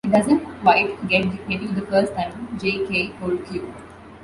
"It 0.03 0.09
doesn't 0.13 0.39
quite 0.61 1.07
get 1.07 1.25
you 1.47 1.67
the 1.75 1.83
first 1.85 2.15
time," 2.15 2.57
Jay 2.59 2.83
Kay 2.87 3.09
told 3.19 3.45
"Q". 3.45 3.71